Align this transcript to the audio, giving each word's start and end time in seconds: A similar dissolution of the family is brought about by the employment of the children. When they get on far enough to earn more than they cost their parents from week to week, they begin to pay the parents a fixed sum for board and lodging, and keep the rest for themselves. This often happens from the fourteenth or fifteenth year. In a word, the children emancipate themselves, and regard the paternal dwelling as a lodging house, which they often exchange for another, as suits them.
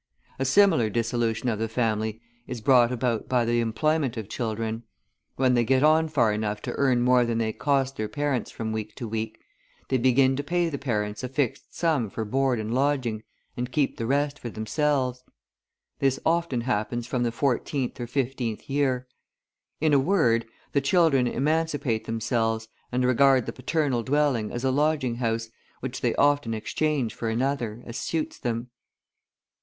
A 0.39 0.45
similar 0.45 0.89
dissolution 0.89 1.47
of 1.47 1.59
the 1.59 1.67
family 1.69 2.23
is 2.47 2.59
brought 2.59 2.91
about 2.91 3.29
by 3.29 3.45
the 3.45 3.59
employment 3.59 4.17
of 4.17 4.25
the 4.25 4.29
children. 4.31 4.81
When 5.35 5.53
they 5.53 5.63
get 5.63 5.83
on 5.83 6.07
far 6.07 6.33
enough 6.33 6.59
to 6.63 6.71
earn 6.73 7.01
more 7.03 7.23
than 7.23 7.37
they 7.37 7.53
cost 7.53 7.97
their 7.97 8.07
parents 8.07 8.49
from 8.49 8.71
week 8.71 8.95
to 8.95 9.07
week, 9.07 9.39
they 9.89 9.99
begin 9.99 10.35
to 10.37 10.43
pay 10.43 10.69
the 10.69 10.79
parents 10.79 11.23
a 11.23 11.29
fixed 11.29 11.75
sum 11.77 12.09
for 12.09 12.25
board 12.25 12.59
and 12.59 12.73
lodging, 12.73 13.21
and 13.55 13.71
keep 13.71 13.97
the 13.97 14.07
rest 14.07 14.39
for 14.39 14.49
themselves. 14.49 15.23
This 15.99 16.19
often 16.25 16.61
happens 16.61 17.05
from 17.05 17.21
the 17.21 17.31
fourteenth 17.31 17.99
or 17.99 18.07
fifteenth 18.07 18.67
year. 18.67 19.07
In 19.79 19.93
a 19.93 19.99
word, 19.99 20.47
the 20.71 20.81
children 20.81 21.27
emancipate 21.27 22.05
themselves, 22.05 22.67
and 22.91 23.05
regard 23.05 23.45
the 23.45 23.53
paternal 23.53 24.01
dwelling 24.01 24.51
as 24.51 24.63
a 24.63 24.71
lodging 24.71 25.17
house, 25.17 25.49
which 25.79 26.01
they 26.01 26.15
often 26.15 26.55
exchange 26.55 27.13
for 27.13 27.29
another, 27.29 27.83
as 27.85 27.97
suits 27.97 28.39
them. 28.39 28.71